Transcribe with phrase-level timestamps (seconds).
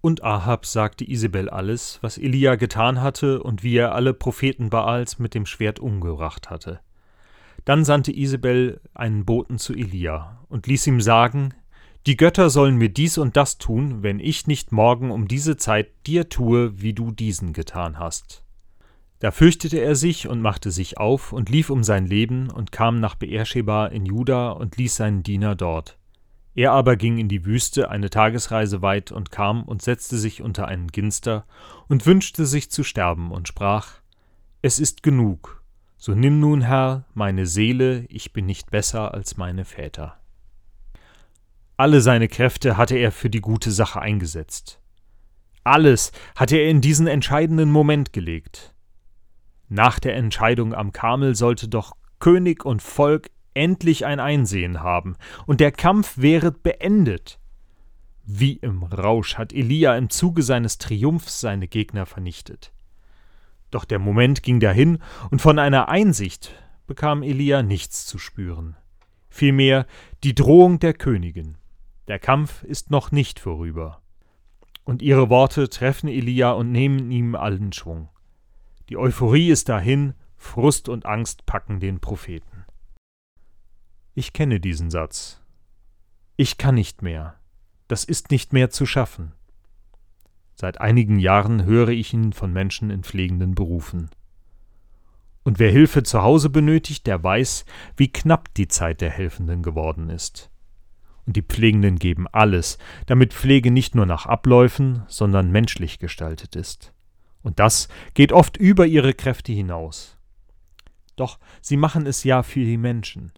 [0.00, 5.18] Und Ahab sagte Isabel alles, was Elia getan hatte und wie er alle Propheten Baals
[5.18, 6.80] mit dem Schwert umgebracht hatte.
[7.66, 11.52] Dann sandte Isabel einen Boten zu Elia und ließ ihm sagen,
[12.06, 15.88] die Götter sollen mir dies und das tun, wenn ich nicht morgen um diese Zeit
[16.06, 18.42] dir tue, wie du diesen getan hast.
[19.18, 23.00] Da fürchtete er sich und machte sich auf und lief um sein Leben und kam
[23.00, 25.99] nach Beersheba in Juda und ließ seinen Diener dort.
[26.60, 30.68] Er aber ging in die Wüste eine Tagesreise weit und kam und setzte sich unter
[30.68, 31.46] einen Ginster
[31.88, 33.94] und wünschte sich zu sterben und sprach:
[34.60, 35.64] Es ist genug,
[35.96, 40.20] so nimm nun, Herr, meine Seele, ich bin nicht besser als meine Väter.
[41.78, 44.82] Alle seine Kräfte hatte er für die gute Sache eingesetzt.
[45.64, 48.74] Alles hatte er in diesen entscheidenden Moment gelegt.
[49.70, 55.60] Nach der Entscheidung am Kamel sollte doch König und Volk endlich ein Einsehen haben, und
[55.60, 57.38] der Kampf wäre beendet.
[58.24, 62.72] Wie im Rausch hat Elia im Zuge seines Triumphs seine Gegner vernichtet.
[63.70, 64.98] Doch der Moment ging dahin,
[65.30, 66.54] und von einer Einsicht
[66.86, 68.76] bekam Elia nichts zu spüren.
[69.28, 69.86] Vielmehr
[70.24, 71.56] die Drohung der Königin.
[72.08, 74.02] Der Kampf ist noch nicht vorüber.
[74.84, 78.08] Und ihre Worte treffen Elia und nehmen ihm allen Schwung.
[78.88, 82.59] Die Euphorie ist dahin, Frust und Angst packen den Propheten.
[84.20, 85.40] Ich kenne diesen Satz.
[86.36, 87.36] Ich kann nicht mehr.
[87.88, 89.32] Das ist nicht mehr zu schaffen.
[90.56, 94.10] Seit einigen Jahren höre ich ihn von Menschen in pflegenden Berufen.
[95.42, 97.64] Und wer Hilfe zu Hause benötigt, der weiß,
[97.96, 100.50] wie knapp die Zeit der Helfenden geworden ist
[101.24, 106.92] und die Pflegenden geben alles, damit Pflege nicht nur nach Abläufen, sondern menschlich gestaltet ist.
[107.40, 110.18] Und das geht oft über ihre Kräfte hinaus.
[111.16, 113.32] Doch sie machen es ja für die Menschen.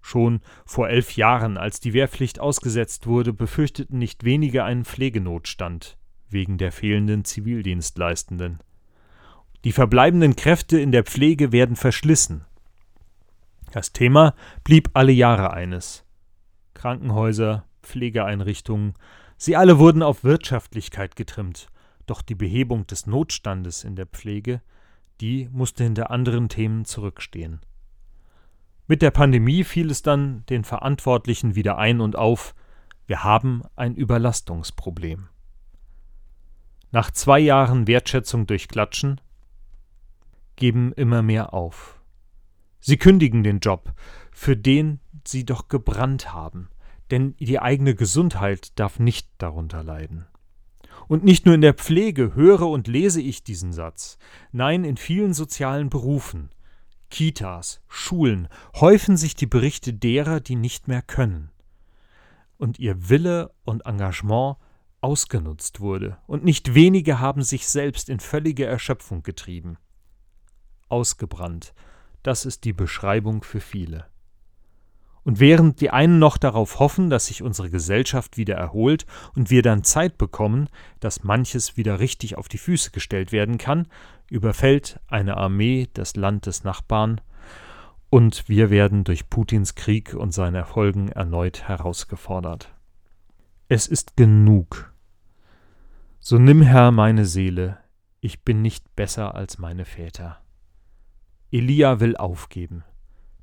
[0.00, 5.96] Schon vor elf Jahren, als die Wehrpflicht ausgesetzt wurde, befürchteten nicht wenige einen Pflegenotstand
[6.28, 8.60] wegen der fehlenden Zivildienstleistenden.
[9.64, 12.44] Die verbleibenden Kräfte in der Pflege werden verschlissen.
[13.72, 16.04] Das Thema blieb alle Jahre eines.
[16.74, 18.94] Krankenhäuser, Pflegeeinrichtungen,
[19.36, 21.68] sie alle wurden auf Wirtschaftlichkeit getrimmt,
[22.06, 24.62] doch die Behebung des Notstandes in der Pflege,
[25.20, 27.60] die musste hinter anderen Themen zurückstehen.
[28.90, 32.56] Mit der Pandemie fiel es dann den Verantwortlichen wieder ein und auf,
[33.06, 35.28] wir haben ein Überlastungsproblem.
[36.90, 39.20] Nach zwei Jahren Wertschätzung durch Klatschen
[40.56, 42.02] geben immer mehr auf.
[42.80, 43.94] Sie kündigen den Job,
[44.32, 46.68] für den sie doch gebrannt haben,
[47.12, 50.26] denn die eigene Gesundheit darf nicht darunter leiden.
[51.06, 54.18] Und nicht nur in der Pflege höre und lese ich diesen Satz,
[54.50, 56.50] nein, in vielen sozialen Berufen,
[57.10, 61.50] Kitas, Schulen häufen sich die Berichte derer, die nicht mehr können
[62.60, 64.56] und ihr Wille und Engagement
[65.00, 69.78] ausgenutzt wurde, und nicht wenige haben sich selbst in völlige Erschöpfung getrieben.
[70.88, 71.72] Ausgebrannt,
[72.22, 74.06] das ist die Beschreibung für viele.
[75.24, 79.04] Und während die einen noch darauf hoffen, dass sich unsere Gesellschaft wieder erholt
[79.34, 83.86] und wir dann Zeit bekommen, dass manches wieder richtig auf die Füße gestellt werden kann,
[84.30, 87.20] überfällt eine Armee das Land des Nachbarn
[88.10, 92.74] und wir werden durch Putins Krieg und seine Erfolgen erneut herausgefordert.
[93.68, 94.92] Es ist genug.
[96.18, 97.78] So nimm Herr meine Seele,
[98.20, 100.42] ich bin nicht besser als meine Väter.
[101.52, 102.84] Elia will aufgeben,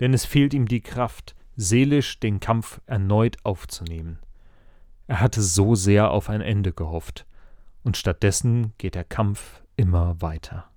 [0.00, 4.18] denn es fehlt ihm die Kraft, seelisch den Kampf erneut aufzunehmen.
[5.06, 7.26] Er hatte so sehr auf ein Ende gehofft,
[7.82, 10.70] und stattdessen geht der Kampf immer weiter.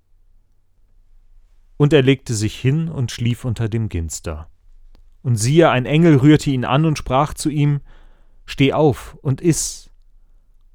[1.78, 4.50] Und er legte sich hin und schlief unter dem Ginster.
[5.22, 7.82] Und siehe, ein Engel rührte ihn an und sprach zu ihm,
[8.46, 9.90] Steh auf und iss.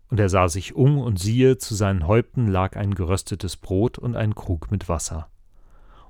[0.08, 4.16] Und er sah sich um, und siehe, zu seinen Häupten lag ein geröstetes Brot und
[4.16, 5.30] ein Krug mit Wasser.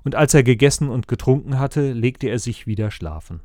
[0.03, 3.41] Und als er gegessen und getrunken hatte, legte er sich wieder schlafen.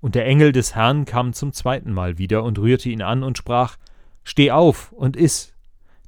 [0.00, 3.38] Und der Engel des Herrn kam zum zweiten Mal wieder und rührte ihn an und
[3.38, 3.76] sprach
[4.24, 5.54] Steh auf und iss,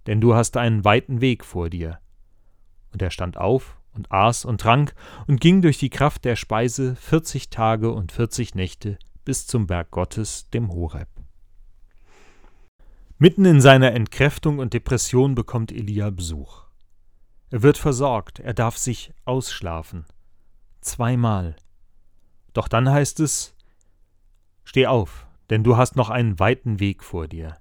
[0.06, 2.00] denn du hast einen weiten Weg vor dir.
[2.92, 4.94] Und er stand auf und aß und trank
[5.26, 9.90] und ging durch die Kraft der Speise vierzig Tage und vierzig Nächte bis zum Berg
[9.90, 11.08] Gottes, dem Horeb.
[13.18, 16.62] Mitten in seiner Entkräftung und Depression bekommt Elia Besuch.
[17.50, 20.06] Er wird versorgt, er darf sich ausschlafen.
[20.80, 21.56] Zweimal.
[22.52, 23.54] Doch dann heißt es,
[24.68, 27.56] Steh auf, denn du hast noch einen weiten Weg vor dir.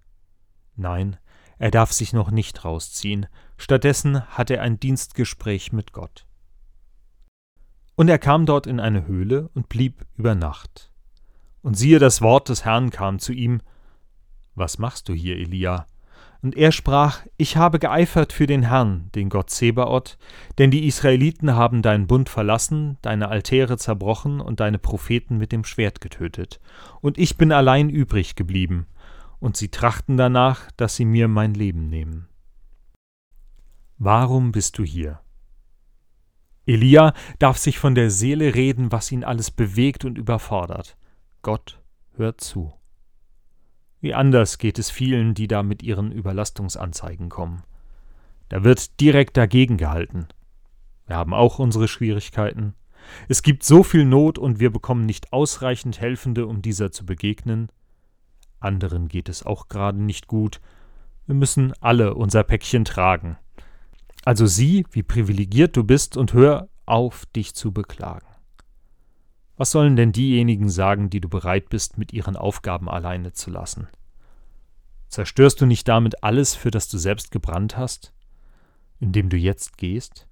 [0.76, 1.16] Nein,
[1.58, 6.28] er darf sich noch nicht rausziehen, stattdessen hat er ein Dienstgespräch mit Gott.
[7.96, 10.92] Und er kam dort in eine Höhle und blieb über Nacht.
[11.62, 13.62] Und siehe, das Wort des Herrn kam zu ihm
[14.56, 15.88] Was machst du hier, Elia?
[16.42, 20.18] Und er sprach, Ich habe geeifert für den Herrn, den Gott Zebaoth,
[20.58, 25.64] denn die Israeliten haben deinen Bund verlassen, deine Altäre zerbrochen und deine Propheten mit dem
[25.64, 26.60] Schwert getötet.
[27.02, 28.88] Und ich bin allein übrig geblieben,
[29.40, 32.28] und sie trachten danach, dass sie mir mein Leben nehmen.
[33.98, 35.20] Warum bist du hier?
[36.68, 40.98] Elia darf sich von der Seele reden, was ihn alles bewegt und überfordert.
[41.42, 41.82] Gott
[42.16, 42.77] hört zu.
[44.00, 47.64] Wie anders geht es vielen, die da mit ihren Überlastungsanzeigen kommen.
[48.50, 50.28] Da wird direkt dagegen gehalten.
[51.08, 52.74] Wir haben auch unsere Schwierigkeiten.
[53.28, 57.70] Es gibt so viel Not und wir bekommen nicht ausreichend Helfende, um dieser zu begegnen.
[58.60, 60.62] Anderen geht es auch gerade nicht gut.
[61.26, 63.38] Wir müssen alle unser Päckchen tragen.
[64.26, 68.27] Also sieh, wie privilegiert du bist und hör auf, dich zu beklagen.
[69.58, 73.88] Was sollen denn diejenigen sagen, die du bereit bist, mit ihren Aufgaben alleine zu lassen?
[75.08, 78.14] Zerstörst du nicht damit alles, für das du selbst gebrannt hast,
[79.00, 80.28] indem du jetzt gehst?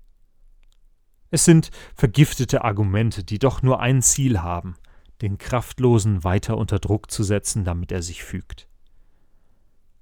[1.31, 4.75] Es sind vergiftete Argumente, die doch nur ein Ziel haben,
[5.22, 8.69] den Kraftlosen weiter unter Druck zu setzen, damit er sich fügt.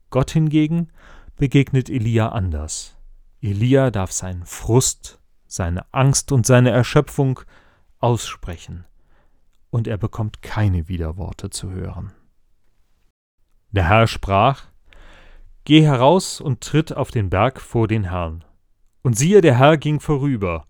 [0.10, 0.92] Gott hingegen
[1.38, 2.98] begegnet Elia anders.
[3.42, 7.40] Elia darf seinen Frust, seine Angst und seine Erschöpfung
[8.00, 8.86] aussprechen
[9.74, 12.14] und er bekommt keine Widerworte zu hören.
[13.72, 14.66] Der Herr sprach,
[15.64, 18.46] Geh heraus und tritt auf den Berg vor den Herrn.
[19.02, 20.68] Und siehe, der Herr ging vorüber,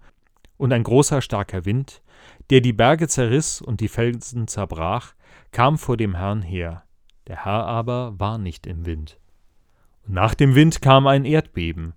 [0.55, 2.01] und ein großer starker Wind,
[2.49, 5.15] der die Berge zerriss und die Felsen zerbrach,
[5.51, 6.83] kam vor dem Herrn her.
[7.27, 9.19] Der Herr aber war nicht im Wind.
[10.07, 11.93] Und nach dem Wind kam ein Erdbeben,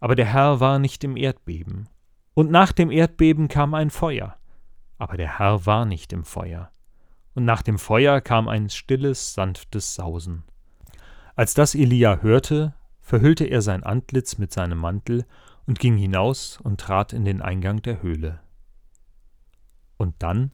[0.00, 1.90] aber der Herr war nicht im Erdbeben.
[2.32, 4.37] Und nach dem Erdbeben kam ein Feuer,
[4.98, 6.70] aber der Herr war nicht im Feuer.
[7.34, 10.42] Und nach dem Feuer kam ein stilles, sanftes Sausen.
[11.36, 15.24] Als das Elia hörte, verhüllte er sein Antlitz mit seinem Mantel
[15.66, 18.40] und ging hinaus und trat in den Eingang der Höhle.
[19.96, 20.52] Und dann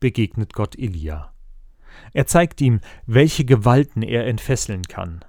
[0.00, 1.32] begegnet Gott Elia.
[2.12, 5.24] Er zeigt ihm, welche Gewalten er entfesseln kann,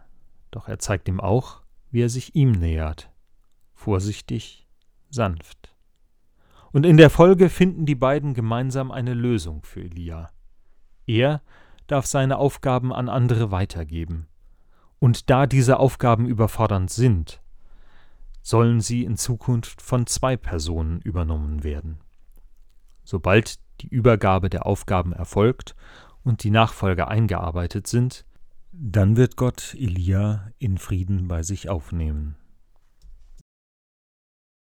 [0.51, 1.61] doch er zeigt ihm auch,
[1.91, 3.11] wie er sich ihm nähert,
[3.73, 4.67] vorsichtig,
[5.09, 5.74] sanft.
[6.75, 10.29] Und in der Folge finden die beiden gemeinsam eine Lösung für Elia.
[11.07, 11.41] Er
[11.87, 14.27] darf seine Aufgaben an andere weitergeben.
[14.99, 17.41] Und da diese Aufgaben überfordernd sind,
[18.41, 21.99] sollen sie in Zukunft von zwei Personen übernommen werden.
[23.05, 25.77] Sobald die Übergabe der Aufgaben erfolgt
[26.25, 28.25] und die Nachfolger eingearbeitet sind,
[28.73, 32.35] dann wird Gott Elia in Frieden bei sich aufnehmen.